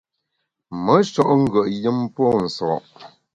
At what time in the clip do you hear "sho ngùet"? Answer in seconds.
1.11-1.67